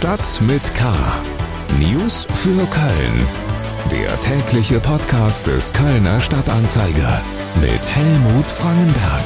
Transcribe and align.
Stadt 0.00 0.40
mit 0.40 0.74
K. 0.74 0.94
News 1.78 2.26
für 2.32 2.64
Köln. 2.68 3.26
Der 3.92 4.18
tägliche 4.22 4.80
Podcast 4.80 5.46
des 5.46 5.74
Kölner 5.74 6.22
Stadtanzeiger 6.22 7.20
mit 7.60 7.94
Helmut 7.94 8.46
Frangenberg. 8.46 9.24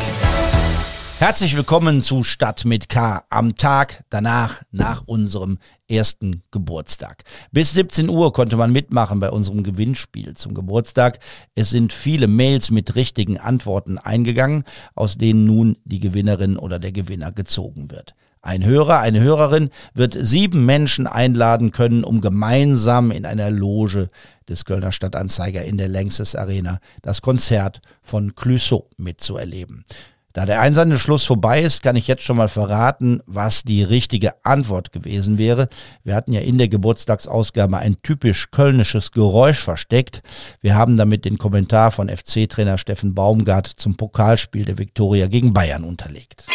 Herzlich 1.21 1.56
willkommen 1.56 2.02
zu 2.02 2.24
Stadt 2.24 2.64
mit 2.64 2.88
K 2.88 3.22
am 3.30 3.54
Tag 3.54 4.02
danach, 4.10 4.62
nach 4.73 5.05
unserem 5.06 5.59
ersten 5.87 6.42
Geburtstag. 6.50 7.22
Bis 7.52 7.72
17 7.75 8.09
Uhr 8.09 8.32
konnte 8.32 8.56
man 8.56 8.72
mitmachen 8.72 9.20
bei 9.20 9.30
unserem 9.30 9.62
Gewinnspiel 9.62 10.34
zum 10.34 10.54
Geburtstag. 10.54 11.20
Es 11.54 11.70
sind 11.70 11.93
viele 11.93 12.27
Mails 12.27 12.72
mit 12.72 12.96
richtigen 12.96 13.38
Antworten 13.38 13.96
eingegangen, 13.98 14.64
aus 14.96 15.18
denen 15.18 15.45
nun 15.46 15.79
die 15.84 16.00
Gewinnerin 16.00 16.56
oder 16.56 16.80
der 16.80 16.91
Gewinner 16.91 17.30
gezogen 17.30 17.93
wird. 17.93 18.16
Ein 18.45 18.62
Hörer, 18.62 19.00
eine 19.00 19.20
Hörerin 19.20 19.70
wird 19.95 20.18
sieben 20.20 20.66
Menschen 20.66 21.06
einladen 21.06 21.70
können, 21.70 22.05
um 22.05 22.20
gemeinsam 22.20 23.10
in 23.10 23.24
einer 23.24 23.50
Loge 23.50 24.10
des 24.50 24.66
Kölner 24.66 24.92
Stadtanzeiger 24.92 25.64
in 25.64 25.78
der 25.78 25.88
Längstes 25.88 26.36
Arena 26.36 26.78
das 27.00 27.22
Konzert 27.22 27.80
von 28.02 28.34
Clouseau 28.34 28.91
mitzuerleben. 28.98 29.86
Da 30.34 30.45
der 30.45 30.60
einsande 30.60 30.98
Schluss 30.98 31.24
vorbei 31.24 31.62
ist, 31.62 31.83
kann 31.83 31.96
ich 31.96 32.06
jetzt 32.06 32.24
schon 32.24 32.36
mal 32.36 32.48
verraten, 32.48 33.22
was 33.24 33.62
die 33.62 33.83
richtige 33.83 34.34
Antwort 34.45 34.92
gewesen 34.92 35.38
wäre. 35.38 35.70
Wir 36.02 36.14
hatten 36.14 36.34
ja 36.34 36.42
in 36.42 36.58
der 36.58 36.69
Geburtstagsausgabe 36.69 37.78
ein 37.78 37.97
typisch 38.02 38.50
kölnisches 38.50 39.12
Geräusch 39.12 39.61
versteckt. 39.61 40.22
Wir 40.61 40.74
haben 40.74 40.98
damit 40.98 41.24
den 41.24 41.38
Kommentar 41.38 41.91
von 41.92 42.11
FC-Trainer 42.11 42.77
Steffen 42.77 43.14
Baumgart 43.14 43.69
zum 43.69 43.97
Pokalspiel 43.97 44.66
der 44.66 44.77
Viktoria 44.77 45.28
gegen 45.28 45.55
Bayern 45.55 45.84
unterlegt. 45.84 46.47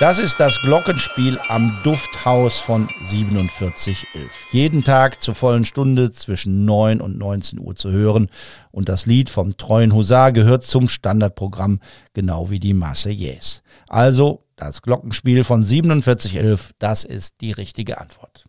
Das 0.00 0.18
ist 0.18 0.40
das 0.40 0.62
Glockenspiel 0.62 1.38
am 1.48 1.76
Dufthaus 1.84 2.58
von 2.58 2.88
4711. 3.10 4.30
Jeden 4.50 4.82
Tag 4.82 5.20
zur 5.20 5.34
vollen 5.34 5.66
Stunde 5.66 6.10
zwischen 6.10 6.64
9 6.64 7.02
und 7.02 7.18
19 7.18 7.58
Uhr 7.58 7.76
zu 7.76 7.90
hören. 7.90 8.30
Und 8.70 8.88
das 8.88 9.04
Lied 9.04 9.28
vom 9.28 9.58
treuen 9.58 9.94
Husar 9.94 10.32
gehört 10.32 10.64
zum 10.64 10.88
Standardprogramm, 10.88 11.80
genau 12.14 12.48
wie 12.48 12.60
die 12.60 12.72
Marseillaise. 12.72 13.60
Also 13.88 14.46
das 14.56 14.80
Glockenspiel 14.80 15.44
von 15.44 15.64
4711, 15.64 16.70
das 16.78 17.04
ist 17.04 17.42
die 17.42 17.52
richtige 17.52 18.00
Antwort. 18.00 18.46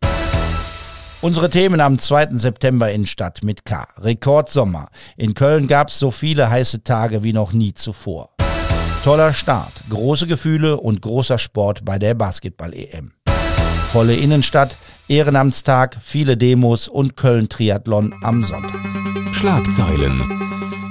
Unsere 1.20 1.50
Themen 1.50 1.82
am 1.82 2.00
2. 2.00 2.30
September 2.32 2.92
in 2.92 3.06
Stadt 3.06 3.44
mit 3.44 3.66
K. 3.66 3.88
Rekordsommer. 3.98 4.88
In 5.18 5.34
Köln 5.34 5.68
gab 5.68 5.90
es 5.90 6.00
so 6.00 6.12
viele 6.12 6.50
heiße 6.50 6.84
Tage 6.84 7.24
wie 7.24 7.34
noch 7.34 7.52
nie 7.52 7.74
zuvor. 7.74 8.30
Toller 9.04 9.34
Start, 9.34 9.82
große 9.90 10.28
Gefühle 10.28 10.78
und 10.78 11.02
großer 11.02 11.40
Sport 11.40 11.84
bei 11.84 11.98
der 11.98 12.14
Basketball-EM. 12.14 13.14
Volle 13.92 14.16
Innenstadt, 14.16 14.78
Ehrenamtstag, 15.08 15.98
viele 16.00 16.38
Demos 16.38 16.88
und 16.88 17.18
Köln-Triathlon 17.18 18.14
am 18.22 18.44
Sonntag. 18.44 18.80
Schlagzeilen. 19.34 20.22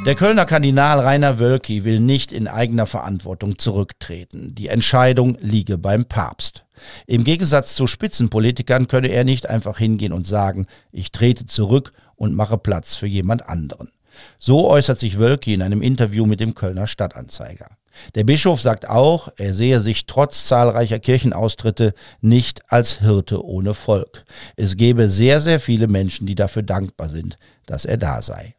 Der 0.05 0.16
Kölner 0.16 0.44
Kardinal 0.44 0.98
Rainer 0.98 1.38
Wölki 1.38 1.84
will 1.84 2.00
nicht 2.00 2.33
in 2.33 2.48
eigener 2.48 2.86
Verantwortung 2.86 3.61
zurücktreten. 3.61 4.56
Die 4.56 4.66
Entscheidung 4.66 5.38
liege 5.41 5.78
beim 5.78 6.05
Papst. 6.05 6.64
Im 7.06 7.22
Gegensatz 7.22 7.77
zu 7.77 7.86
Spitzenpolitikern 7.86 8.88
könne 8.88 9.08
er 9.08 9.22
nicht 9.22 9.48
einfach 9.48 9.78
hingehen 9.78 10.12
und 10.12 10.27
sagen, 10.27 10.66
ich 10.91 11.12
trete 11.12 11.47
zurück 11.47 11.92
und 12.16 12.34
mache 12.34 12.58
Platz 12.58 12.97
für 12.97 13.06
jemand 13.06 13.48
anderen. 13.48 13.92
So 14.41 14.69
äußert 14.69 14.98
sich 14.98 15.20
Wölki 15.20 15.55
in 15.55 15.62
einem 15.62 15.81
Interview 15.81 16.27
mit 16.27 16.41
dem 16.41 16.56
Kölner 16.56 16.88
Stadtanzeiger. 16.88 17.69
Der 18.14 18.24
Bischof 18.24 18.60
sagt 18.60 18.88
auch, 18.88 19.28
er 19.36 19.55
sehe 19.55 19.80
sich 19.80 20.06
trotz 20.06 20.46
zahlreicher 20.46 20.98
Kirchenaustritte 20.98 21.94
nicht 22.20 22.70
als 22.70 23.00
Hirte 23.00 23.44
ohne 23.44 23.74
Volk. 23.74 24.24
Es 24.56 24.77
gebe 24.77 25.08
sehr, 25.08 25.41
sehr 25.41 25.60
viele 25.60 25.88
Menschen, 25.88 26.26
die 26.26 26.34
dafür 26.34 26.62
dankbar 26.62 27.09
sind, 27.09 27.37
dass 27.66 27.84
er 27.84 27.97
da 27.97 28.22
sei. 28.22 28.54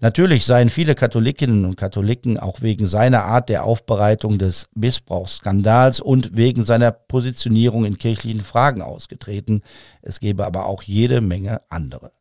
Natürlich 0.00 0.46
seien 0.46 0.68
viele 0.68 0.94
Katholikinnen 0.94 1.64
und 1.64 1.76
Katholiken 1.76 2.38
auch 2.38 2.60
wegen 2.60 2.86
seiner 2.86 3.24
Art 3.24 3.48
der 3.48 3.64
Aufbereitung 3.64 4.38
des 4.38 4.66
Missbrauchsskandals 4.74 6.00
und 6.00 6.36
wegen 6.36 6.64
seiner 6.64 6.90
Positionierung 6.90 7.84
in 7.84 7.98
kirchlichen 7.98 8.40
Fragen 8.40 8.82
ausgetreten. 8.82 9.62
Es 10.02 10.20
gebe 10.20 10.44
aber 10.44 10.66
auch 10.66 10.82
jede 10.82 11.20
Menge 11.20 11.62
andere. 11.68 12.12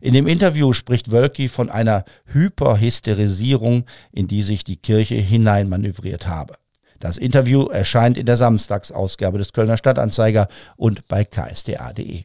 In 0.00 0.12
dem 0.12 0.26
Interview 0.26 0.72
spricht 0.72 1.10
Wölki 1.10 1.48
von 1.48 1.70
einer 1.70 2.04
Hyperhysterisierung, 2.26 3.84
in 4.12 4.28
die 4.28 4.42
sich 4.42 4.64
die 4.64 4.76
Kirche 4.76 5.16
hineinmanövriert 5.16 6.26
habe. 6.26 6.54
Das 7.00 7.16
Interview 7.16 7.66
erscheint 7.66 8.16
in 8.16 8.26
der 8.26 8.36
Samstagsausgabe 8.36 9.38
des 9.38 9.52
Kölner 9.52 9.76
Stadtanzeiger 9.76 10.48
und 10.76 11.06
bei 11.08 11.24
ksda.de. 11.24 12.24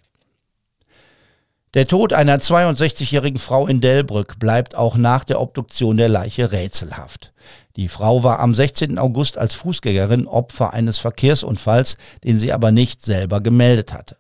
Der 1.73 1.87
Tod 1.87 2.11
einer 2.11 2.37
62-jährigen 2.37 3.39
Frau 3.39 3.65
in 3.65 3.79
Delbrück 3.79 4.39
bleibt 4.39 4.75
auch 4.75 4.97
nach 4.97 5.23
der 5.23 5.39
Obduktion 5.39 5.95
der 5.95 6.09
Leiche 6.09 6.51
rätselhaft. 6.51 7.31
Die 7.77 7.87
Frau 7.87 8.23
war 8.23 8.39
am 8.39 8.53
16. 8.53 8.97
August 8.99 9.37
als 9.37 9.53
Fußgängerin 9.53 10.27
Opfer 10.27 10.73
eines 10.73 10.97
Verkehrsunfalls, 10.97 11.95
den 12.25 12.39
sie 12.39 12.51
aber 12.51 12.71
nicht 12.71 13.01
selber 13.01 13.39
gemeldet 13.39 13.93
hatte. 13.93 14.17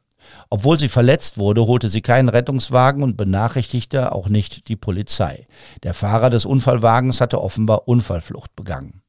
Obwohl 0.49 0.77
sie 0.79 0.89
verletzt 0.89 1.37
wurde, 1.37 1.65
holte 1.65 1.89
sie 1.89 2.01
keinen 2.01 2.29
Rettungswagen 2.29 3.03
und 3.03 3.17
benachrichtigte 3.17 4.11
auch 4.11 4.29
nicht 4.29 4.67
die 4.67 4.75
Polizei. 4.75 5.47
Der 5.83 5.93
Fahrer 5.93 6.29
des 6.29 6.45
Unfallwagens 6.45 7.21
hatte 7.21 7.41
offenbar 7.41 7.87
Unfallflucht 7.87 8.55
begangen. 8.55 9.01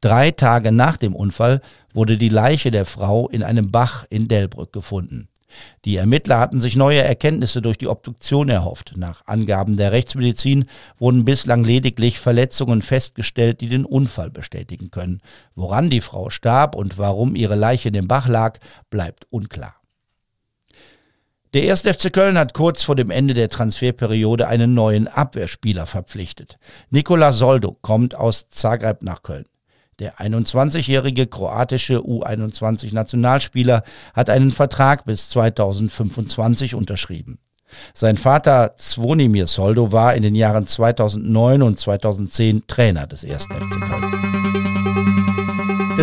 Drei 0.00 0.30
Tage 0.30 0.72
nach 0.72 0.96
dem 0.96 1.14
Unfall 1.14 1.60
wurde 1.92 2.16
die 2.16 2.28
Leiche 2.28 2.70
der 2.70 2.86
Frau 2.86 3.28
in 3.28 3.42
einem 3.42 3.70
Bach 3.70 4.06
in 4.08 4.28
Delbrück 4.28 4.72
gefunden. 4.72 5.28
Die 5.84 5.96
Ermittler 5.96 6.38
hatten 6.38 6.60
sich 6.60 6.76
neue 6.76 7.02
Erkenntnisse 7.02 7.62
durch 7.62 7.78
die 7.78 7.88
Obduktion 7.88 8.48
erhofft. 8.48 8.94
Nach 8.96 9.22
Angaben 9.26 9.76
der 9.76 9.92
Rechtsmedizin 9.92 10.66
wurden 10.98 11.24
bislang 11.24 11.64
lediglich 11.64 12.18
Verletzungen 12.18 12.82
festgestellt, 12.82 13.60
die 13.60 13.68
den 13.68 13.84
Unfall 13.84 14.30
bestätigen 14.30 14.90
können. 14.90 15.20
Woran 15.54 15.90
die 15.90 16.00
Frau 16.00 16.30
starb 16.30 16.74
und 16.74 16.98
warum 16.98 17.36
ihre 17.36 17.54
Leiche 17.54 17.88
in 17.88 17.94
dem 17.94 18.08
Bach 18.08 18.28
lag, 18.28 18.58
bleibt 18.90 19.26
unklar. 19.30 19.75
Der 21.54 21.70
1. 21.70 21.82
FC 21.82 22.12
Köln 22.12 22.36
hat 22.36 22.54
kurz 22.54 22.82
vor 22.82 22.96
dem 22.96 23.10
Ende 23.10 23.32
der 23.32 23.48
Transferperiode 23.48 24.48
einen 24.48 24.74
neuen 24.74 25.08
Abwehrspieler 25.08 25.86
verpflichtet. 25.86 26.58
Nikola 26.90 27.32
Soldo 27.32 27.76
kommt 27.80 28.14
aus 28.14 28.48
Zagreb 28.48 29.02
nach 29.02 29.22
Köln. 29.22 29.46
Der 29.98 30.18
21-jährige 30.18 31.26
kroatische 31.26 32.00
U21-Nationalspieler 32.00 33.82
hat 34.12 34.28
einen 34.28 34.50
Vertrag 34.50 35.06
bis 35.06 35.30
2025 35.30 36.74
unterschrieben. 36.74 37.38
Sein 37.94 38.16
Vater 38.16 38.74
Zvonimir 38.76 39.46
Soldo 39.46 39.92
war 39.92 40.14
in 40.14 40.22
den 40.22 40.34
Jahren 40.34 40.66
2009 40.66 41.62
und 41.62 41.80
2010 41.80 42.66
Trainer 42.66 43.06
des 43.06 43.24
1. 43.24 43.44
FC 43.44 43.80
Köln. 43.88 45.45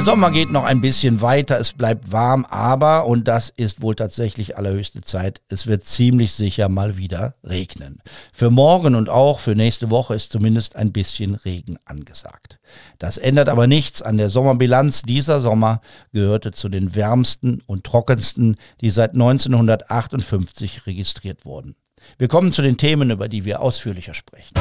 Der 0.04 0.12
Sommer 0.12 0.32
geht 0.32 0.52
noch 0.52 0.66
ein 0.66 0.82
bisschen 0.82 1.22
weiter, 1.22 1.58
es 1.62 1.72
bleibt 1.72 2.12
warm, 2.12 2.44
aber, 2.50 3.06
und 3.06 3.26
das 3.30 3.54
ist 3.56 3.82
wohl 3.82 3.96
tatsächlich 3.96 4.58
allerhöchste 4.58 5.00
Zeit, 5.00 5.40
es 5.48 5.66
wird 5.66 5.86
ziemlich 5.86 6.34
sicher 6.34 6.68
mal 6.68 6.98
wieder 6.98 7.36
regnen. 7.42 8.00
Für 8.34 8.50
morgen 8.50 8.96
und 8.96 9.08
auch 9.08 9.40
für 9.40 9.56
nächste 9.56 9.90
Woche 9.92 10.14
ist 10.14 10.34
zumindest 10.34 10.76
ein 10.76 10.92
bisschen 10.92 11.36
Regen 11.36 11.78
angesagt. 11.86 12.60
Das 13.00 13.18
ändert 13.18 13.48
aber 13.48 13.66
nichts 13.66 14.02
an 14.02 14.18
der 14.18 14.30
Sommerbilanz. 14.30 15.04
Dieser 15.04 15.40
Sommer 15.40 15.80
gehörte 16.12 16.52
zu 16.52 16.68
den 16.68 16.96
wärmsten 16.96 17.62
und 17.66 17.86
trockensten, 17.86 18.58
die 18.82 18.90
seit 18.90 19.14
1958 19.14 20.86
registriert 20.86 21.46
wurden. 21.46 21.76
Wir 22.18 22.28
kommen 22.28 22.52
zu 22.52 22.62
den 22.62 22.76
Themen, 22.76 23.10
über 23.10 23.30
die 23.30 23.46
wir 23.46 23.62
ausführlicher 23.62 24.14
sprechen. 24.14 24.56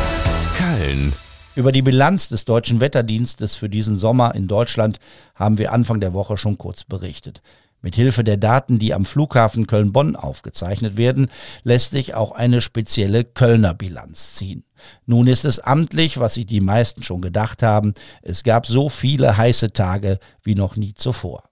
Köln 0.56 1.12
über 1.54 1.72
die 1.72 1.82
Bilanz 1.82 2.28
des 2.28 2.44
deutschen 2.44 2.80
Wetterdienstes 2.80 3.56
für 3.56 3.68
diesen 3.68 3.96
Sommer 3.96 4.34
in 4.34 4.48
Deutschland 4.48 4.98
haben 5.34 5.58
wir 5.58 5.72
Anfang 5.72 6.00
der 6.00 6.14
Woche 6.14 6.36
schon 6.36 6.56
kurz 6.56 6.84
berichtet. 6.84 7.42
Mit 7.82 7.96
Hilfe 7.96 8.22
der 8.22 8.36
Daten, 8.36 8.78
die 8.78 8.94
am 8.94 9.04
Flughafen 9.04 9.66
Köln-Bonn 9.66 10.14
aufgezeichnet 10.14 10.96
werden, 10.96 11.30
lässt 11.64 11.90
sich 11.90 12.14
auch 12.14 12.32
eine 12.32 12.62
spezielle 12.62 13.24
Kölner 13.24 13.74
Bilanz 13.74 14.34
ziehen. 14.34 14.64
Nun 15.04 15.26
ist 15.26 15.44
es 15.44 15.58
amtlich, 15.58 16.18
was 16.18 16.34
sich 16.34 16.46
die 16.46 16.60
meisten 16.60 17.02
schon 17.02 17.20
gedacht 17.20 17.62
haben, 17.62 17.94
es 18.22 18.44
gab 18.44 18.66
so 18.66 18.88
viele 18.88 19.36
heiße 19.36 19.72
Tage 19.72 20.18
wie 20.42 20.54
noch 20.54 20.76
nie 20.76 20.94
zuvor. 20.94 21.51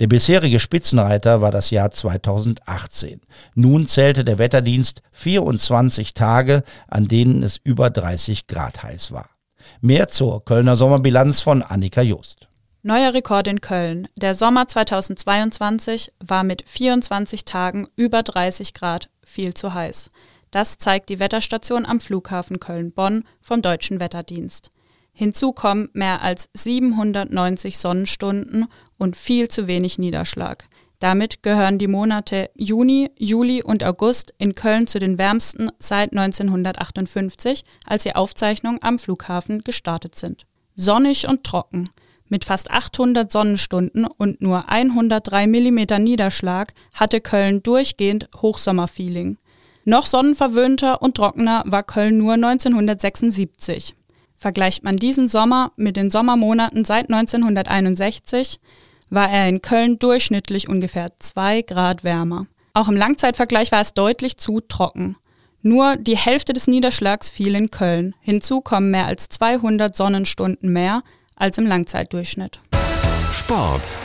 Der 0.00 0.06
bisherige 0.06 0.60
Spitzenreiter 0.60 1.40
war 1.40 1.50
das 1.50 1.70
Jahr 1.70 1.90
2018. 1.90 3.20
Nun 3.54 3.86
zählte 3.86 4.24
der 4.24 4.38
Wetterdienst 4.38 5.02
24 5.12 6.14
Tage, 6.14 6.62
an 6.88 7.08
denen 7.08 7.42
es 7.42 7.58
über 7.62 7.90
30 7.90 8.46
Grad 8.46 8.82
heiß 8.82 9.12
war. 9.12 9.28
Mehr 9.80 10.08
zur 10.08 10.44
Kölner 10.44 10.76
Sommerbilanz 10.76 11.40
von 11.40 11.62
Annika 11.62 12.02
Just. 12.02 12.48
Neuer 12.84 13.14
Rekord 13.14 13.46
in 13.46 13.60
Köln. 13.60 14.08
Der 14.16 14.34
Sommer 14.34 14.66
2022 14.66 16.12
war 16.18 16.42
mit 16.42 16.68
24 16.68 17.44
Tagen 17.44 17.86
über 17.94 18.24
30 18.24 18.74
Grad 18.74 19.08
viel 19.22 19.54
zu 19.54 19.72
heiß. 19.72 20.10
Das 20.50 20.78
zeigt 20.78 21.08
die 21.08 21.20
Wetterstation 21.20 21.86
am 21.86 22.00
Flughafen 22.00 22.58
Köln-Bonn 22.58 23.24
vom 23.40 23.62
Deutschen 23.62 24.00
Wetterdienst. 24.00 24.70
Hinzu 25.12 25.52
kommen 25.52 25.90
mehr 25.92 26.22
als 26.22 26.48
790 26.54 27.78
Sonnenstunden 27.78 28.66
und 29.02 29.16
viel 29.16 29.48
zu 29.48 29.66
wenig 29.66 29.98
Niederschlag. 29.98 30.68
Damit 31.00 31.42
gehören 31.42 31.78
die 31.78 31.88
Monate 31.88 32.48
Juni, 32.54 33.10
Juli 33.18 33.60
und 33.60 33.82
August 33.82 34.32
in 34.38 34.54
Köln 34.54 34.86
zu 34.86 35.00
den 35.00 35.18
wärmsten 35.18 35.72
seit 35.80 36.12
1958, 36.12 37.64
als 37.84 38.04
die 38.04 38.14
Aufzeichnungen 38.14 38.80
am 38.80 39.00
Flughafen 39.00 39.62
gestartet 39.62 40.14
sind. 40.14 40.46
Sonnig 40.76 41.26
und 41.26 41.42
trocken. 41.42 41.88
Mit 42.28 42.44
fast 42.44 42.70
800 42.70 43.30
Sonnenstunden 43.30 44.06
und 44.06 44.40
nur 44.40 44.68
103 44.68 45.48
mm 45.48 46.00
Niederschlag 46.00 46.72
hatte 46.94 47.20
Köln 47.20 47.64
durchgehend 47.64 48.28
Hochsommerfeeling. 48.40 49.36
Noch 49.84 50.06
sonnenverwöhnter 50.06 51.02
und 51.02 51.16
trockener 51.16 51.64
war 51.66 51.82
Köln 51.82 52.16
nur 52.16 52.34
1976. 52.34 53.96
Vergleicht 54.36 54.84
man 54.84 54.96
diesen 54.96 55.26
Sommer 55.26 55.72
mit 55.76 55.96
den 55.96 56.10
Sommermonaten 56.10 56.84
seit 56.84 57.12
1961, 57.12 58.60
war 59.12 59.30
er 59.30 59.46
in 59.46 59.60
Köln 59.60 59.98
durchschnittlich 59.98 60.68
ungefähr 60.68 61.08
zwei 61.18 61.60
Grad 61.60 62.02
wärmer. 62.02 62.46
Auch 62.72 62.88
im 62.88 62.96
Langzeitvergleich 62.96 63.70
war 63.70 63.82
es 63.82 63.92
deutlich 63.92 64.38
zu 64.38 64.60
trocken. 64.60 65.16
Nur 65.60 65.96
die 65.96 66.16
Hälfte 66.16 66.54
des 66.54 66.66
Niederschlags 66.66 67.28
fiel 67.28 67.54
in 67.54 67.70
Köln. 67.70 68.14
Hinzu 68.20 68.62
kommen 68.62 68.90
mehr 68.90 69.06
als 69.06 69.28
200 69.28 69.94
Sonnenstunden 69.94 70.72
mehr 70.72 71.02
als 71.36 71.58
im 71.58 71.66
Langzeitdurchschnitt. 71.66 72.60
Sport. 73.30 73.98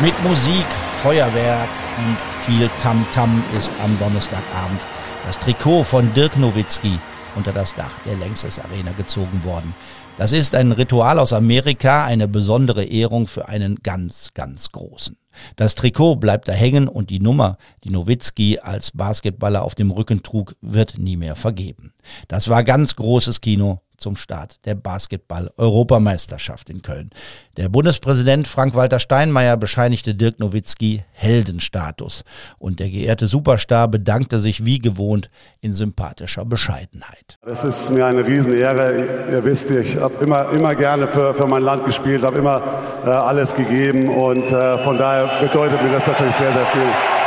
Mit 0.00 0.22
Musik, 0.24 0.66
Feuerwerk 1.02 1.70
und 1.96 2.18
viel 2.44 2.68
Tamtam 2.82 3.42
-Tam 3.42 3.56
ist 3.56 3.70
am 3.82 3.98
Donnerstagabend 3.98 4.80
das 5.24 5.38
Trikot 5.38 5.84
von 5.84 6.12
Dirk 6.14 6.36
Nowitzki 6.36 6.98
unter 7.34 7.52
das 7.52 7.74
Dach 7.74 7.90
der 8.04 8.16
Längstes 8.16 8.58
Arena 8.58 8.92
gezogen 8.92 9.42
worden. 9.44 9.74
Das 10.16 10.32
ist 10.32 10.54
ein 10.54 10.70
Ritual 10.70 11.18
aus 11.18 11.32
Amerika, 11.32 12.04
eine 12.04 12.28
besondere 12.28 12.84
Ehrung 12.84 13.26
für 13.26 13.48
einen 13.48 13.76
ganz, 13.82 14.30
ganz 14.34 14.70
großen. 14.70 15.16
Das 15.56 15.74
Trikot 15.74 16.16
bleibt 16.16 16.46
da 16.46 16.52
hängen 16.52 16.86
und 16.86 17.10
die 17.10 17.18
Nummer, 17.18 17.58
die 17.82 17.90
Nowitzki 17.90 18.60
als 18.60 18.92
Basketballer 18.92 19.62
auf 19.62 19.74
dem 19.74 19.90
Rücken 19.90 20.22
trug, 20.22 20.54
wird 20.60 20.98
nie 20.98 21.16
mehr 21.16 21.34
vergeben. 21.34 21.92
Das 22.28 22.48
war 22.48 22.62
ganz 22.62 22.94
großes 22.94 23.40
Kino 23.40 23.80
zum 24.04 24.16
Start 24.16 24.58
der 24.66 24.74
Basketball-Europameisterschaft 24.74 26.68
in 26.68 26.82
Köln. 26.82 27.08
Der 27.56 27.70
Bundespräsident 27.70 28.46
Frank-Walter 28.46 28.98
Steinmeier 28.98 29.56
bescheinigte 29.56 30.14
Dirk 30.14 30.40
Nowitzki 30.40 31.04
Heldenstatus 31.12 32.22
und 32.58 32.80
der 32.80 32.90
geehrte 32.90 33.28
Superstar 33.28 33.88
bedankte 33.88 34.40
sich 34.40 34.66
wie 34.66 34.78
gewohnt 34.78 35.30
in 35.62 35.72
sympathischer 35.72 36.44
Bescheidenheit. 36.44 37.38
Es 37.46 37.64
ist 37.64 37.90
mir 37.92 38.04
eine 38.04 38.26
Riesenehre. 38.26 39.30
Ihr 39.32 39.42
wisst, 39.42 39.70
ich 39.70 39.96
habe 39.96 40.22
immer, 40.22 40.50
immer 40.50 40.74
gerne 40.74 41.08
für, 41.08 41.32
für 41.32 41.46
mein 41.46 41.62
Land 41.62 41.86
gespielt, 41.86 42.24
habe 42.24 42.36
immer 42.36 42.60
äh, 43.06 43.08
alles 43.08 43.56
gegeben 43.56 44.10
und 44.10 44.52
äh, 44.52 44.76
von 44.84 44.98
daher 44.98 45.30
bedeutet 45.40 45.82
mir 45.82 45.92
das 45.92 46.06
natürlich 46.06 46.34
sehr, 46.34 46.52
sehr 46.52 46.66
viel. 46.66 47.23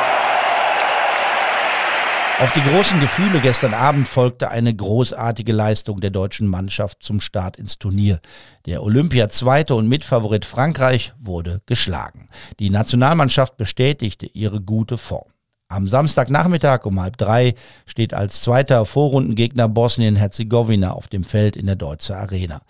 Auf 2.40 2.54
die 2.54 2.62
großen 2.62 3.00
Gefühle 3.00 3.40
gestern 3.42 3.74
Abend 3.74 4.08
folgte 4.08 4.52
eine 4.52 4.72
großartige 4.76 5.52
Leistung 5.52 6.00
der 6.00 6.12
deutschen 6.12 6.48
Mannschaft 6.48 7.02
zum 7.02 7.20
Start 7.20 7.58
ins 7.58 7.80
Turnier. 7.80 8.20
Der 8.68 8.84
Olympia-Zweite 8.84 9.74
und 9.74 9.90
Mitfavorit 9.90 10.46
Frankreich 10.46 11.14
wurde 11.20 11.64
geschlagen. 11.66 12.30
Die 12.60 12.70
Nationalmannschaft 12.70 13.58
bestätigte 13.58 14.28
ihre 14.28 14.62
gute 14.62 15.00
Form. 15.00 15.32
Am 15.68 15.88
Samstagnachmittag 15.88 16.86
um 16.86 17.02
halb 17.02 17.18
drei 17.18 17.56
steht 17.88 18.14
als 18.14 18.42
zweiter 18.42 18.86
Vorrundengegner 18.86 19.68
Bosnien-Herzegowina 19.68 20.92
auf 20.92 21.08
dem 21.08 21.24
Feld 21.24 21.56
in 21.56 21.66
der 21.66 21.76
Deutsche 21.76 22.16
Arena. 22.16 22.62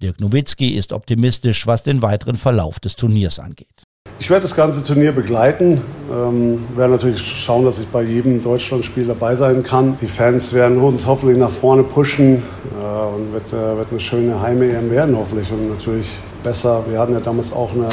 Dirk 0.00 0.20
Nowitzki 0.20 0.68
ist 0.76 0.92
optimistisch, 0.92 1.66
was 1.66 1.82
den 1.82 2.00
weiteren 2.00 2.36
Verlauf 2.36 2.78
des 2.78 2.94
Turniers 2.94 3.40
angeht. 3.40 3.85
Ich 4.18 4.30
werde 4.30 4.42
das 4.42 4.56
ganze 4.56 4.82
Turnier 4.82 5.12
begleiten. 5.12 5.82
Ähm, 6.10 6.64
werde 6.74 6.92
natürlich 6.92 7.20
schauen, 7.20 7.66
dass 7.66 7.78
ich 7.78 7.86
bei 7.88 8.02
jedem 8.02 8.40
Deutschlandspiel 8.40 9.06
dabei 9.06 9.36
sein 9.36 9.62
kann. 9.62 9.96
Die 10.00 10.06
Fans 10.06 10.54
werden 10.54 10.78
uns 10.78 11.06
hoffentlich 11.06 11.36
nach 11.36 11.50
vorne 11.50 11.82
pushen 11.82 12.36
äh, 12.36 13.14
und 13.14 13.32
wird, 13.34 13.52
äh, 13.52 13.76
wird 13.76 13.88
eine 13.90 14.00
schöne 14.00 14.40
Heim-EM 14.40 14.90
werden 14.90 15.16
hoffentlich 15.16 15.52
und 15.52 15.68
natürlich 15.68 16.18
besser. 16.42 16.84
Wir 16.88 16.98
hatten 16.98 17.12
ja 17.12 17.20
damals 17.20 17.52
auch 17.52 17.72
eine, 17.72 17.88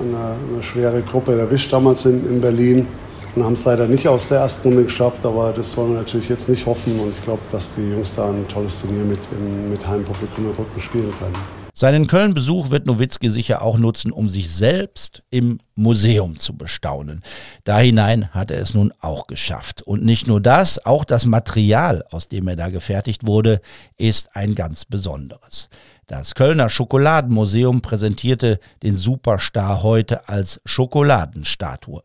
eine, 0.00 0.36
eine 0.52 0.62
schwere 0.62 1.02
Gruppe 1.02 1.36
erwischt 1.36 1.72
damals 1.72 2.04
in, 2.04 2.24
in 2.28 2.40
Berlin 2.40 2.86
und 3.34 3.44
haben 3.44 3.54
es 3.54 3.64
leider 3.64 3.88
nicht 3.88 4.06
aus 4.06 4.28
der 4.28 4.38
ersten 4.38 4.68
Runde 4.68 4.84
geschafft, 4.84 5.26
aber 5.26 5.52
das 5.52 5.76
wollen 5.76 5.90
wir 5.92 5.98
natürlich 5.98 6.28
jetzt 6.28 6.48
nicht 6.48 6.66
hoffen 6.66 7.00
und 7.00 7.10
ich 7.16 7.22
glaube, 7.24 7.42
dass 7.50 7.74
die 7.74 7.90
Jungs 7.90 8.14
da 8.14 8.28
ein 8.28 8.46
tolles 8.46 8.80
Turnier 8.80 9.02
mit, 9.02 9.28
mit 9.68 9.86
Heimpublikum 9.86 10.44
im 10.44 10.50
Rücken 10.52 10.80
spielen 10.80 11.12
können. 11.18 11.63
Seinen 11.76 12.06
Köln-Besuch 12.06 12.70
wird 12.70 12.86
Nowitzki 12.86 13.28
sicher 13.28 13.60
auch 13.60 13.78
nutzen, 13.78 14.12
um 14.12 14.28
sich 14.28 14.48
selbst 14.54 15.24
im 15.30 15.58
Museum 15.74 16.38
zu 16.38 16.56
bestaunen. 16.56 17.20
Da 17.64 17.80
hinein 17.80 18.32
hat 18.32 18.52
er 18.52 18.62
es 18.62 18.74
nun 18.74 18.92
auch 19.00 19.26
geschafft. 19.26 19.82
Und 19.82 20.04
nicht 20.04 20.28
nur 20.28 20.40
das, 20.40 20.86
auch 20.86 21.04
das 21.04 21.26
Material, 21.26 22.04
aus 22.12 22.28
dem 22.28 22.46
er 22.46 22.54
da 22.54 22.68
gefertigt 22.68 23.26
wurde, 23.26 23.60
ist 23.96 24.36
ein 24.36 24.54
ganz 24.54 24.84
besonderes. 24.84 25.68
Das 26.06 26.36
Kölner 26.36 26.68
Schokoladenmuseum 26.68 27.80
präsentierte 27.80 28.60
den 28.84 28.96
Superstar 28.96 29.82
heute 29.82 30.28
als 30.28 30.60
Schokoladenstatue. 30.64 32.04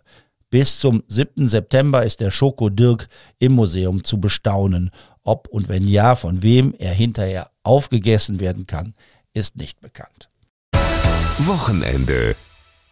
Bis 0.49 0.79
zum 0.79 1.03
7. 1.07 1.47
September 1.47 2.03
ist 2.03 2.21
der 2.21 2.31
Schoko 2.31 2.69
Dirk 2.69 3.07
im 3.37 3.53
Museum 3.53 4.03
zu 4.03 4.19
bestaunen. 4.19 4.89
Ob 5.23 5.47
und 5.49 5.69
wenn 5.69 5.87
ja, 5.87 6.15
von 6.15 6.41
wem 6.41 6.73
er 6.79 6.93
hinterher 6.93 7.51
aufgegessen 7.61 8.39
werden 8.39 8.65
kann, 8.65 8.95
ist 9.33 9.57
nicht 9.57 9.79
bekannt. 9.81 10.29
Wochenende. 11.39 12.35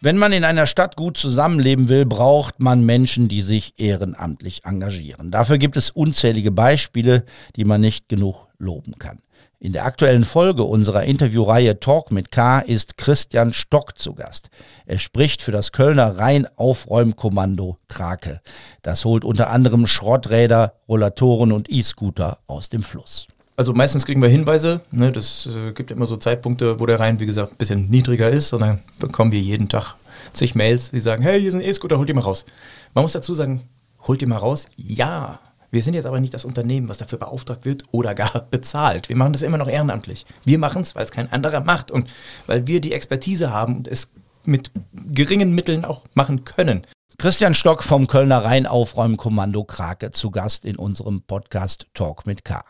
Wenn 0.00 0.16
man 0.16 0.32
in 0.32 0.44
einer 0.44 0.66
Stadt 0.66 0.94
gut 0.94 1.18
zusammenleben 1.18 1.88
will, 1.88 2.06
braucht 2.06 2.60
man 2.60 2.86
Menschen, 2.86 3.26
die 3.26 3.42
sich 3.42 3.74
ehrenamtlich 3.78 4.64
engagieren. 4.64 5.32
Dafür 5.32 5.58
gibt 5.58 5.76
es 5.76 5.90
unzählige 5.90 6.52
Beispiele, 6.52 7.24
die 7.56 7.64
man 7.64 7.80
nicht 7.80 8.08
genug 8.08 8.46
loben 8.58 8.98
kann. 8.98 9.20
In 9.58 9.72
der 9.72 9.86
aktuellen 9.86 10.22
Folge 10.22 10.62
unserer 10.62 11.02
Interviewreihe 11.02 11.80
Talk 11.80 12.12
mit 12.12 12.30
K 12.30 12.60
ist 12.60 12.96
Christian 12.96 13.52
Stock 13.52 13.98
zu 13.98 14.14
Gast. 14.14 14.50
Er 14.86 14.98
spricht 14.98 15.42
für 15.42 15.50
das 15.50 15.72
Kölner 15.72 16.16
Rheinaufräumkommando 16.16 17.76
Krake. 17.88 18.40
Das 18.82 19.04
holt 19.04 19.24
unter 19.24 19.50
anderem 19.50 19.88
Schrotträder, 19.88 20.74
Rollatoren 20.88 21.50
und 21.50 21.68
E-Scooter 21.68 22.38
aus 22.46 22.68
dem 22.68 22.84
Fluss. 22.84 23.26
Also 23.58 23.72
meistens 23.72 24.06
kriegen 24.06 24.22
wir 24.22 24.28
Hinweise. 24.28 24.82
Ne, 24.92 25.10
das 25.10 25.48
äh, 25.52 25.72
gibt 25.72 25.90
immer 25.90 26.06
so 26.06 26.16
Zeitpunkte, 26.16 26.78
wo 26.78 26.86
der 26.86 27.00
Rhein, 27.00 27.18
wie 27.18 27.26
gesagt, 27.26 27.54
ein 27.54 27.56
bisschen 27.56 27.90
niedriger 27.90 28.30
ist. 28.30 28.52
Und 28.52 28.60
dann 28.60 28.78
bekommen 29.00 29.32
wir 29.32 29.40
jeden 29.40 29.68
Tag 29.68 29.96
zig 30.32 30.54
Mails, 30.54 30.92
die 30.92 31.00
sagen, 31.00 31.24
hey, 31.24 31.40
hier 31.40 31.48
ist 31.48 31.56
ein 31.56 31.60
E-Scooter, 31.60 31.98
holt 31.98 32.08
die 32.08 32.14
mal 32.14 32.20
raus. 32.20 32.46
Man 32.94 33.02
muss 33.02 33.14
dazu 33.14 33.34
sagen, 33.34 33.64
holt 34.06 34.20
die 34.20 34.26
mal 34.26 34.36
raus. 34.36 34.66
Ja, 34.76 35.40
wir 35.72 35.82
sind 35.82 35.94
jetzt 35.94 36.06
aber 36.06 36.20
nicht 36.20 36.34
das 36.34 36.44
Unternehmen, 36.44 36.88
was 36.88 36.98
dafür 36.98 37.18
beauftragt 37.18 37.64
wird 37.64 37.82
oder 37.90 38.14
gar 38.14 38.46
bezahlt. 38.52 39.08
Wir 39.08 39.16
machen 39.16 39.32
das 39.32 39.42
immer 39.42 39.58
noch 39.58 39.68
ehrenamtlich. 39.68 40.24
Wir 40.44 40.60
machen 40.60 40.82
es, 40.82 40.94
weil 40.94 41.04
es 41.04 41.10
kein 41.10 41.32
anderer 41.32 41.58
macht 41.58 41.90
und 41.90 42.08
weil 42.46 42.68
wir 42.68 42.80
die 42.80 42.92
Expertise 42.92 43.52
haben 43.52 43.78
und 43.78 43.88
es 43.88 44.06
mit 44.44 44.70
geringen 44.94 45.52
Mitteln 45.52 45.84
auch 45.84 46.02
machen 46.14 46.44
können. 46.44 46.86
Christian 47.20 47.52
Stock 47.52 47.82
vom 47.82 48.06
Kölner 48.06 48.44
Rheinaufräumkommando 48.44 49.64
Krake 49.64 50.12
zu 50.12 50.30
Gast 50.30 50.64
in 50.64 50.76
unserem 50.76 51.20
Podcast 51.22 51.88
Talk 51.92 52.28
mit 52.28 52.44
K. 52.44 52.62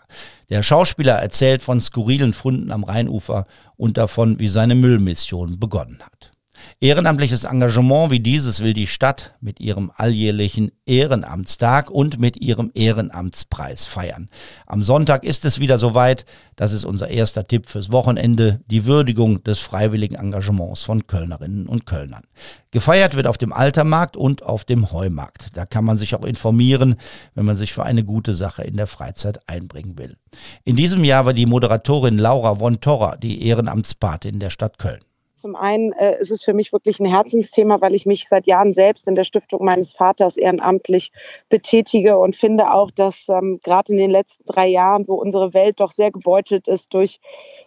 Der 0.48 0.62
Schauspieler 0.62 1.16
erzählt 1.16 1.60
von 1.60 1.82
skurrilen 1.82 2.32
Funden 2.32 2.72
am 2.72 2.82
Rheinufer 2.82 3.44
und 3.76 3.98
davon, 3.98 4.38
wie 4.38 4.48
seine 4.48 4.74
Müllmission 4.74 5.60
begonnen 5.60 5.98
hat. 6.02 6.32
Ehrenamtliches 6.80 7.44
Engagement 7.44 8.10
wie 8.10 8.20
dieses 8.20 8.62
will 8.62 8.72
die 8.72 8.86
Stadt 8.86 9.34
mit 9.40 9.60
ihrem 9.60 9.90
alljährlichen 9.94 10.70
Ehrenamtstag 10.86 11.90
und 11.90 12.18
mit 12.18 12.36
ihrem 12.36 12.70
Ehrenamtspreis 12.74 13.84
feiern. 13.84 14.28
Am 14.66 14.82
Sonntag 14.82 15.24
ist 15.24 15.44
es 15.44 15.58
wieder 15.58 15.78
soweit. 15.78 16.24
Das 16.56 16.72
ist 16.72 16.84
unser 16.84 17.08
erster 17.08 17.44
Tipp 17.44 17.68
fürs 17.68 17.92
Wochenende, 17.92 18.60
die 18.66 18.84
Würdigung 18.84 19.44
des 19.44 19.58
freiwilligen 19.58 20.16
Engagements 20.16 20.82
von 20.82 21.06
Kölnerinnen 21.06 21.66
und 21.66 21.86
Kölnern. 21.86 22.22
Gefeiert 22.70 23.14
wird 23.14 23.26
auf 23.26 23.38
dem 23.38 23.52
Altermarkt 23.52 24.16
und 24.16 24.42
auf 24.42 24.64
dem 24.64 24.92
Heumarkt. 24.92 25.56
Da 25.56 25.66
kann 25.66 25.84
man 25.84 25.96
sich 25.96 26.14
auch 26.14 26.24
informieren, 26.24 26.96
wenn 27.34 27.44
man 27.44 27.56
sich 27.56 27.72
für 27.72 27.84
eine 27.84 28.04
gute 28.04 28.34
Sache 28.34 28.62
in 28.62 28.76
der 28.76 28.86
Freizeit 28.86 29.40
einbringen 29.46 29.98
will. 29.98 30.16
In 30.64 30.76
diesem 30.76 31.04
Jahr 31.04 31.26
war 31.26 31.32
die 31.32 31.46
Moderatorin 31.46 32.18
Laura 32.18 32.56
von 32.56 32.80
Torra 32.80 33.16
die 33.16 33.46
Ehrenamtspatin 33.46 34.38
der 34.38 34.50
Stadt 34.50 34.78
Köln. 34.78 35.00
Zum 35.38 35.54
einen 35.54 35.92
äh, 35.92 36.18
ist 36.18 36.32
es 36.32 36.42
für 36.42 36.52
mich 36.52 36.72
wirklich 36.72 36.98
ein 36.98 37.06
Herzensthema, 37.06 37.80
weil 37.80 37.94
ich 37.94 38.06
mich 38.06 38.28
seit 38.28 38.48
Jahren 38.48 38.72
selbst 38.72 39.06
in 39.06 39.14
der 39.14 39.22
Stiftung 39.22 39.64
meines 39.64 39.94
Vaters 39.94 40.36
ehrenamtlich 40.36 41.12
betätige 41.48 42.18
und 42.18 42.34
finde 42.34 42.72
auch, 42.72 42.90
dass 42.90 43.28
ähm, 43.28 43.60
gerade 43.62 43.92
in 43.92 43.98
den 43.98 44.10
letzten 44.10 44.44
drei 44.46 44.66
Jahren, 44.66 45.06
wo 45.06 45.14
unsere 45.14 45.54
Welt 45.54 45.78
doch 45.78 45.92
sehr 45.92 46.10
gebeutelt 46.10 46.66
ist 46.66 46.92
durch 46.92 47.20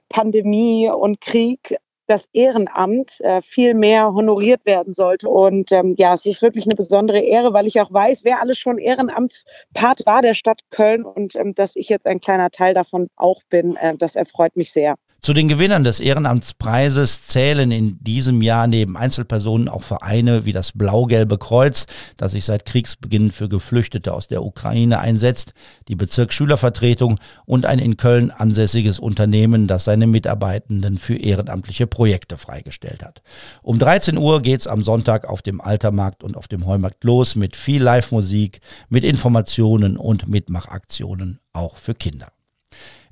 Pandemie 0.10 0.90
und 0.90 1.22
Krieg, 1.22 1.78
das 2.08 2.28
Ehrenamt 2.34 3.22
äh, 3.22 3.42
viel 3.42 3.74
mehr 3.74 4.14
honoriert 4.14 4.66
werden 4.66 4.94
sollte. 4.94 5.30
Und 5.30 5.72
ähm, 5.72 5.94
ja, 5.98 6.14
es 6.14 6.26
ist 6.26 6.42
wirklich 6.42 6.66
eine 6.66 6.76
besondere 6.76 7.20
Ehre, 7.20 7.54
weil 7.54 7.68
ich 7.68 7.80
auch 7.80 7.94
weiß, 7.94 8.26
wer 8.26 8.42
alles 8.42 8.58
schon 8.58 8.80
Ehrenamtspart 8.80 10.06
war 10.06 10.22
der 10.22 10.34
Stadt 10.34 10.60
Köln 10.72 11.06
und 11.06 11.38
ähm, 11.38 11.56
dass 11.56 11.78
ich 11.78 11.88
jetzt 11.88 12.06
ein 12.06 12.20
kleiner 12.20 12.50
Teil 12.50 12.74
davon 12.74 13.08
auch 13.16 13.42
bin. 13.50 13.78
Äh, 13.78 13.96
das 13.96 14.18
erfreut 14.18 14.58
mich 14.58 14.74
sehr. 14.74 14.96
Zu 15.24 15.34
den 15.34 15.48
Gewinnern 15.48 15.84
des 15.84 16.00
Ehrenamtspreises 16.00 17.28
zählen 17.28 17.70
in 17.70 18.04
diesem 18.04 18.42
Jahr 18.42 18.66
neben 18.66 18.98
Einzelpersonen 18.98 19.70
auch 19.70 19.84
Vereine 19.84 20.46
wie 20.46 20.52
das 20.52 20.72
Blau-Gelbe 20.72 21.38
Kreuz, 21.38 21.86
das 22.18 22.32
sich 22.32 22.44
seit 22.44 22.66
Kriegsbeginn 22.66 23.32
für 23.32 23.48
Geflüchtete 23.48 24.16
aus 24.16 24.30
der 24.30 24.44
Ukraine 24.44 24.98
einsetzt, 24.98 25.54
die 25.90 25.96
Bezirksschülervertretung 25.96 27.20
und 27.46 27.68
ein 27.68 27.78
in 27.78 27.98
Köln 27.98 28.32
ansässiges 28.32 28.98
Unternehmen, 28.98 29.68
das 29.68 29.84
seine 29.84 30.08
Mitarbeitenden 30.08 30.98
für 30.98 31.18
ehrenamtliche 31.18 31.86
Projekte 31.86 32.36
freigestellt 32.36 33.04
hat. 33.04 33.22
Um 33.62 33.78
13 33.78 34.18
Uhr 34.18 34.42
geht's 34.42 34.66
am 34.66 34.82
Sonntag 34.82 35.30
auf 35.30 35.44
dem 35.44 35.62
Altermarkt 35.62 36.24
und 36.24 36.36
auf 36.36 36.48
dem 36.48 36.66
Heumarkt 36.66 37.04
los 37.04 37.36
mit 37.36 37.56
viel 37.56 37.84
Live-Musik, 37.84 38.60
mit 38.90 39.04
Informationen 39.04 39.98
und 39.98 40.28
Mitmachaktionen 40.28 41.38
auch 41.54 41.78
für 41.78 41.94
Kinder. 41.94 42.32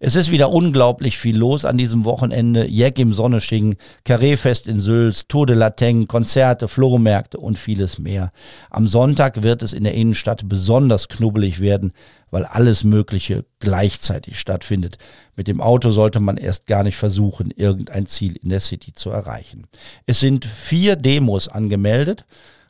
Es 0.01 0.15
ist 0.15 0.31
wieder 0.31 0.49
unglaublich 0.51 1.17
viel 1.17 1.37
los 1.37 1.65
an 1.65 1.77
diesem 1.77 2.05
Wochenende. 2.05 2.65
Jack 2.69 2.99
im 2.99 3.11
Sonnesching, 3.11 3.75
Carréfest 4.05 4.65
in 4.65 4.79
Sülz, 4.79 5.27
Tour 5.27 5.45
de 5.45 5.57
Lateng, 5.57 6.07
Konzerte, 6.07 6.69
Flohmärkte 6.69 7.37
und 7.37 7.59
vieles 7.59 7.99
mehr. 7.99 8.31
Am 8.69 8.87
Sonntag 8.87 9.43
wird 9.43 9.61
es 9.61 9.73
in 9.73 9.83
der 9.83 9.95
Innenstadt 9.95 10.47
besonders 10.47 11.09
knubbelig 11.09 11.59
werden, 11.59 11.91
weil 12.31 12.45
alles 12.45 12.85
Mögliche 12.85 13.43
gleichzeitig 13.59 14.39
stattfindet. 14.39 14.99
Mit 15.35 15.49
dem 15.49 15.59
Auto 15.59 15.91
sollte 15.91 16.21
man 16.21 16.37
erst 16.37 16.65
gar 16.65 16.83
nicht 16.83 16.95
versuchen, 16.95 17.51
irgendein 17.51 18.05
Ziel 18.05 18.37
in 18.37 18.49
der 18.49 18.61
City 18.61 18.93
zu 18.93 19.09
erreichen. 19.09 19.67
Es 20.05 20.21
sind 20.21 20.45
vier 20.45 20.95
Demos 20.95 21.49
angemeldet 21.49 22.25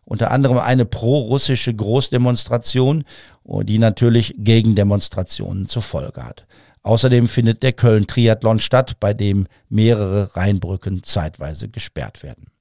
unter 0.10 0.32
anderem 0.32 0.58
eine 0.58 0.86
pro-russische 0.86 1.72
Großdemonstration, 1.72 3.04
die 3.46 3.78
natürlich 3.78 4.34
Gegendemonstrationen 4.40 5.68
zur 5.68 5.84
Folge 5.84 6.26
hat. 6.26 6.48
Außerdem 6.84 7.28
findet 7.28 7.64
der 7.64 7.74
Köln-Triathlon 7.74 8.60
statt, 8.60 9.00
bei 9.00 9.14
dem 9.14 9.48
mehrere 9.68 10.36
Rheinbrücken 10.36 11.04
zeitweise 11.04 11.70
gesperrt 11.70 12.24
werden. 12.24 12.52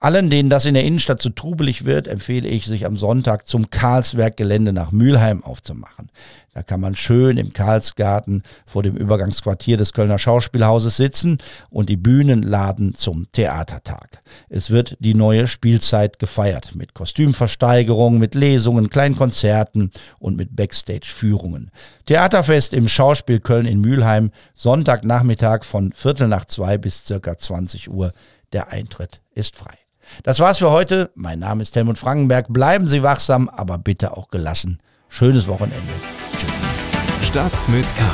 Allen, 0.00 0.30
denen 0.30 0.50
das 0.50 0.64
in 0.64 0.74
der 0.74 0.84
Innenstadt 0.84 1.20
zu 1.20 1.30
trubelig 1.30 1.84
wird, 1.84 2.08
empfehle 2.08 2.48
ich, 2.48 2.66
sich 2.66 2.86
am 2.86 2.96
Sonntag 2.96 3.46
zum 3.46 3.70
Karlswerk-Gelände 3.70 4.72
nach 4.72 4.92
Mülheim 4.92 5.42
aufzumachen. 5.44 6.10
Da 6.58 6.64
kann 6.64 6.80
man 6.80 6.96
schön 6.96 7.36
im 7.36 7.52
Karlsgarten 7.52 8.42
vor 8.66 8.82
dem 8.82 8.96
Übergangsquartier 8.96 9.76
des 9.76 9.92
Kölner 9.92 10.18
Schauspielhauses 10.18 10.96
sitzen 10.96 11.38
und 11.70 11.88
die 11.88 11.96
Bühnen 11.96 12.42
laden 12.42 12.94
zum 12.94 13.30
Theatertag. 13.30 14.22
Es 14.48 14.70
wird 14.70 14.96
die 14.98 15.14
neue 15.14 15.46
Spielzeit 15.46 16.18
gefeiert 16.18 16.74
mit 16.74 16.94
Kostümversteigerungen, 16.94 18.18
mit 18.18 18.34
Lesungen, 18.34 18.90
kleinen 18.90 19.14
Konzerten 19.14 19.92
und 20.18 20.36
mit 20.36 20.56
Backstage-Führungen. 20.56 21.70
Theaterfest 22.06 22.74
im 22.74 22.88
Schauspiel 22.88 23.38
Köln 23.38 23.66
in 23.66 23.80
Mülheim, 23.80 24.32
Sonntagnachmittag 24.54 25.62
von 25.62 25.92
Viertel 25.92 26.26
nach 26.26 26.46
zwei 26.46 26.76
bis 26.76 27.06
circa 27.06 27.38
20 27.38 27.88
Uhr. 27.88 28.12
Der 28.52 28.72
Eintritt 28.72 29.20
ist 29.34 29.56
frei. 29.56 29.74
Das 30.22 30.40
war's 30.40 30.58
für 30.58 30.70
heute. 30.70 31.10
Mein 31.14 31.38
Name 31.38 31.62
ist 31.62 31.76
Helmut 31.76 31.98
Frankenberg. 31.98 32.46
Bleiben 32.48 32.88
Sie 32.88 33.02
wachsam, 33.02 33.48
aber 33.48 33.78
bitte 33.78 34.16
auch 34.16 34.28
gelassen. 34.28 34.78
Schönes 35.08 35.46
Wochenende. 35.48 35.92
Tschüss. 36.38 37.26
Stadt 37.28 37.68
mit 37.68 37.86
K. 37.96 38.04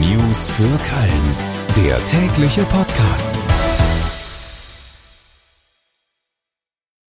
News 0.00 0.48
für 0.50 0.62
Köln. 0.62 1.36
Der 1.76 2.04
tägliche 2.06 2.64
Podcast. 2.64 3.38